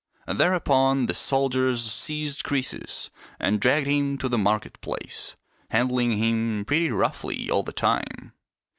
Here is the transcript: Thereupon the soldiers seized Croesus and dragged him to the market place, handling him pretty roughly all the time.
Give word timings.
Thereupon 0.25 1.05
the 1.05 1.13
soldiers 1.13 1.83
seized 1.91 2.43
Croesus 2.43 3.11
and 3.39 3.61
dragged 3.61 3.85
him 3.85 4.17
to 4.17 4.27
the 4.27 4.35
market 4.39 4.81
place, 4.81 5.35
handling 5.69 6.17
him 6.17 6.65
pretty 6.65 6.89
roughly 6.89 7.51
all 7.51 7.61
the 7.61 7.71
time. 7.71 8.33